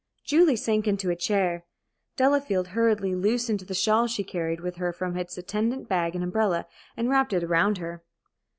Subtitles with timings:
[0.25, 1.63] Julie sank into a chair.
[2.17, 6.65] Delafield hurriedly loosened the shawl she carried with her from its attendant bag and umbrella,
[6.97, 8.03] and wrapped it round her.